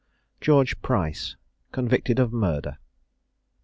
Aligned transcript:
GEORGE 0.39 0.81
PRICE. 0.81 1.35
CONVICTED 1.71 2.17
OF 2.17 2.33
MURDER. 2.33 2.79